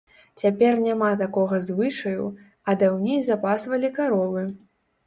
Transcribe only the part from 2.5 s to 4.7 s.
а даўней запасвалі каровы.